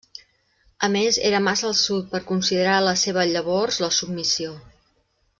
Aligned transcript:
A 0.87 0.87
més 0.95 1.17
era 1.29 1.41
massa 1.47 1.67
al 1.69 1.75
sud 1.81 2.07
per 2.13 2.21
considerar 2.31 2.77
la 2.87 2.93
seva 3.05 3.27
llavors 3.35 3.77
la 3.85 3.91
submissió. 4.03 4.55